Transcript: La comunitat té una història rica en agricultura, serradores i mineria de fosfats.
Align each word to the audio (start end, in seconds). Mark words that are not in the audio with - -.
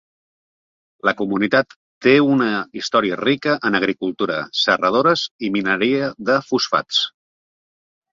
La 1.07 1.11
comunitat 1.17 1.75
té 2.05 2.13
una 2.35 2.47
història 2.81 3.19
rica 3.19 3.53
en 3.69 3.77
agricultura, 3.81 4.39
serradores 4.61 5.27
i 5.49 5.53
mineria 5.57 6.09
de 6.31 6.39
fosfats. 6.49 7.03